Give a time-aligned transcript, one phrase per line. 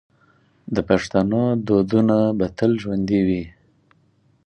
[0.75, 3.43] د پښتنو دودونه به تل ژوندي وي.